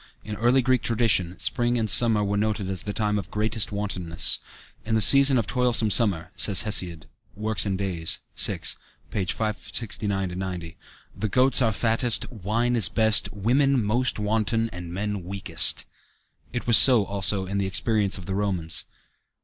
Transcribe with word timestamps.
In 0.23 0.35
early 0.37 0.63
Greek 0.63 0.81
tradition, 0.81 1.37
spring 1.37 1.77
and 1.77 1.87
summer 1.87 2.23
were 2.23 2.35
noted 2.35 2.67
as 2.71 2.81
the 2.81 2.91
time 2.91 3.19
of 3.19 3.29
greatest 3.29 3.71
wantonness. 3.71 4.39
"In 4.83 4.95
the 4.95 4.99
season 4.99 5.37
of 5.37 5.45
toilsome 5.45 5.91
summer," 5.91 6.31
says 6.35 6.63
Hesiod 6.63 7.05
(Works 7.35 7.67
and 7.67 7.77
Days, 7.77 8.17
xi, 8.35 8.57
569 9.11 10.35
90), 10.39 10.75
"the 11.15 11.29
goats 11.29 11.61
are 11.61 11.71
fattest, 11.71 12.31
wine 12.31 12.75
is 12.75 12.89
best, 12.89 13.31
women 13.31 13.83
most 13.85 14.17
wanton, 14.17 14.71
and 14.73 14.91
men 14.91 15.23
weakest." 15.23 15.85
It 16.51 16.65
was 16.65 16.77
so, 16.79 17.05
also, 17.05 17.45
in 17.45 17.59
the 17.59 17.67
experience 17.67 18.17
of 18.17 18.25
the 18.25 18.33
Romans. 18.33 18.85